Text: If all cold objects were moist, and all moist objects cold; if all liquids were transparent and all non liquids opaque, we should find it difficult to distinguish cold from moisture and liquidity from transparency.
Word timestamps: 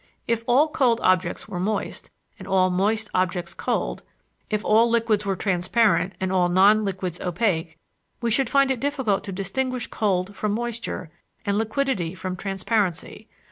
If 0.25 0.43
all 0.47 0.67
cold 0.67 0.99
objects 1.03 1.47
were 1.47 1.59
moist, 1.59 2.09
and 2.39 2.47
all 2.47 2.71
moist 2.71 3.07
objects 3.13 3.53
cold; 3.53 4.01
if 4.49 4.65
all 4.65 4.89
liquids 4.89 5.27
were 5.27 5.35
transparent 5.35 6.13
and 6.19 6.31
all 6.31 6.49
non 6.49 6.83
liquids 6.83 7.21
opaque, 7.21 7.77
we 8.19 8.31
should 8.31 8.49
find 8.49 8.71
it 8.71 8.79
difficult 8.79 9.23
to 9.25 9.31
distinguish 9.31 9.85
cold 9.85 10.35
from 10.35 10.53
moisture 10.53 11.11
and 11.45 11.59
liquidity 11.59 12.15
from 12.15 12.35
transparency. 12.35 13.27